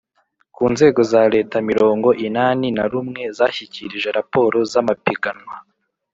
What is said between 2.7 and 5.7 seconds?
na rumwe zashyikirije raporo z amapiganwa